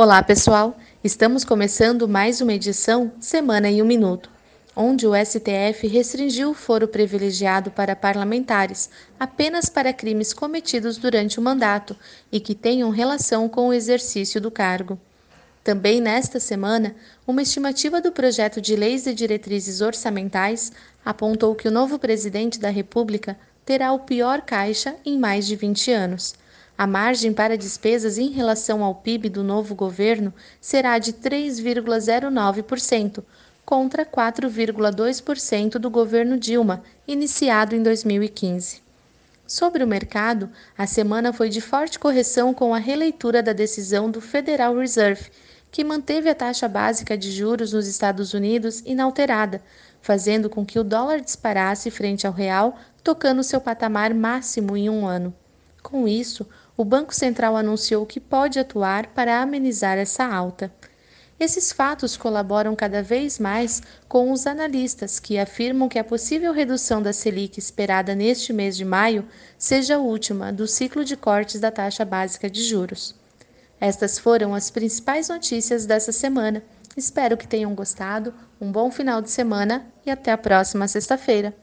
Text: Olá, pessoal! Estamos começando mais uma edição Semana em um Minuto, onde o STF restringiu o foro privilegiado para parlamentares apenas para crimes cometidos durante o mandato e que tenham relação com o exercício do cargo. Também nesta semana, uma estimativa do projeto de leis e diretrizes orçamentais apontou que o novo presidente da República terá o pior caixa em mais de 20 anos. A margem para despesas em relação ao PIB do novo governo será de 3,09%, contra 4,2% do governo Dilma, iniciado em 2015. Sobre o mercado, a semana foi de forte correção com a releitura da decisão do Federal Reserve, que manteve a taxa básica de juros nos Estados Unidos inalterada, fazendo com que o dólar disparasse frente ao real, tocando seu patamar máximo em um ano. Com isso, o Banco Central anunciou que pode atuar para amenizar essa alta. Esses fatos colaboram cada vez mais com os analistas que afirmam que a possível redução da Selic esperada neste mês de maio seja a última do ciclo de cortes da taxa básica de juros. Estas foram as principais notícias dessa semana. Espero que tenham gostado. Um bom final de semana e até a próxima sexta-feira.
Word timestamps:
Olá, 0.00 0.22
pessoal! 0.22 0.78
Estamos 1.02 1.42
começando 1.42 2.06
mais 2.06 2.40
uma 2.40 2.52
edição 2.52 3.10
Semana 3.18 3.68
em 3.68 3.82
um 3.82 3.84
Minuto, 3.84 4.30
onde 4.76 5.08
o 5.08 5.12
STF 5.12 5.88
restringiu 5.88 6.50
o 6.50 6.54
foro 6.54 6.86
privilegiado 6.86 7.72
para 7.72 7.96
parlamentares 7.96 8.88
apenas 9.18 9.68
para 9.68 9.92
crimes 9.92 10.32
cometidos 10.32 10.98
durante 10.98 11.40
o 11.40 11.42
mandato 11.42 11.96
e 12.30 12.38
que 12.38 12.54
tenham 12.54 12.90
relação 12.90 13.48
com 13.48 13.66
o 13.66 13.72
exercício 13.72 14.40
do 14.40 14.52
cargo. 14.52 14.96
Também 15.64 16.00
nesta 16.00 16.38
semana, 16.38 16.94
uma 17.26 17.42
estimativa 17.42 18.00
do 18.00 18.12
projeto 18.12 18.60
de 18.60 18.76
leis 18.76 19.04
e 19.04 19.12
diretrizes 19.12 19.80
orçamentais 19.80 20.70
apontou 21.04 21.56
que 21.56 21.66
o 21.66 21.72
novo 21.72 21.98
presidente 21.98 22.60
da 22.60 22.70
República 22.70 23.36
terá 23.64 23.92
o 23.92 23.98
pior 23.98 24.42
caixa 24.42 24.94
em 25.04 25.18
mais 25.18 25.44
de 25.44 25.56
20 25.56 25.90
anos. 25.90 26.36
A 26.78 26.86
margem 26.86 27.32
para 27.32 27.58
despesas 27.58 28.18
em 28.18 28.30
relação 28.30 28.84
ao 28.84 28.94
PIB 28.94 29.28
do 29.28 29.42
novo 29.42 29.74
governo 29.74 30.32
será 30.60 30.96
de 31.00 31.12
3,09%, 31.12 33.24
contra 33.64 34.06
4,2% 34.06 35.72
do 35.72 35.90
governo 35.90 36.38
Dilma, 36.38 36.84
iniciado 37.04 37.74
em 37.74 37.82
2015. 37.82 38.80
Sobre 39.44 39.82
o 39.82 39.88
mercado, 39.88 40.48
a 40.76 40.86
semana 40.86 41.32
foi 41.32 41.48
de 41.48 41.60
forte 41.60 41.98
correção 41.98 42.54
com 42.54 42.72
a 42.72 42.78
releitura 42.78 43.42
da 43.42 43.52
decisão 43.52 44.08
do 44.08 44.20
Federal 44.20 44.76
Reserve, 44.76 45.32
que 45.72 45.82
manteve 45.82 46.30
a 46.30 46.34
taxa 46.34 46.68
básica 46.68 47.18
de 47.18 47.32
juros 47.32 47.72
nos 47.72 47.88
Estados 47.88 48.34
Unidos 48.34 48.84
inalterada, 48.86 49.60
fazendo 50.00 50.48
com 50.48 50.64
que 50.64 50.78
o 50.78 50.84
dólar 50.84 51.22
disparasse 51.22 51.90
frente 51.90 52.24
ao 52.24 52.32
real, 52.32 52.78
tocando 53.02 53.42
seu 53.42 53.60
patamar 53.60 54.14
máximo 54.14 54.76
em 54.76 54.88
um 54.88 55.04
ano. 55.04 55.34
Com 55.88 56.06
isso, 56.06 56.46
o 56.76 56.84
Banco 56.84 57.14
Central 57.14 57.56
anunciou 57.56 58.04
que 58.04 58.20
pode 58.20 58.58
atuar 58.58 59.06
para 59.06 59.40
amenizar 59.40 59.96
essa 59.96 60.22
alta. 60.22 60.70
Esses 61.40 61.72
fatos 61.72 62.14
colaboram 62.14 62.76
cada 62.76 63.02
vez 63.02 63.38
mais 63.38 63.80
com 64.06 64.30
os 64.30 64.46
analistas 64.46 65.18
que 65.18 65.38
afirmam 65.38 65.88
que 65.88 65.98
a 65.98 66.04
possível 66.04 66.52
redução 66.52 67.00
da 67.00 67.10
Selic 67.10 67.58
esperada 67.58 68.14
neste 68.14 68.52
mês 68.52 68.76
de 68.76 68.84
maio 68.84 69.26
seja 69.56 69.96
a 69.96 69.98
última 69.98 70.52
do 70.52 70.66
ciclo 70.66 71.06
de 71.06 71.16
cortes 71.16 71.58
da 71.58 71.70
taxa 71.70 72.04
básica 72.04 72.50
de 72.50 72.62
juros. 72.62 73.14
Estas 73.80 74.18
foram 74.18 74.54
as 74.54 74.70
principais 74.70 75.30
notícias 75.30 75.86
dessa 75.86 76.12
semana. 76.12 76.62
Espero 76.94 77.34
que 77.34 77.48
tenham 77.48 77.74
gostado. 77.74 78.34
Um 78.60 78.70
bom 78.70 78.90
final 78.90 79.22
de 79.22 79.30
semana 79.30 79.86
e 80.04 80.10
até 80.10 80.32
a 80.32 80.36
próxima 80.36 80.86
sexta-feira. 80.86 81.56